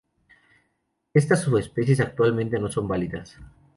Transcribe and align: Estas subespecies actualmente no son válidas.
Estas 1.13 1.43
subespecies 1.43 1.99
actualmente 1.99 2.57
no 2.57 2.69
son 2.71 2.87
válidas. 2.87 3.37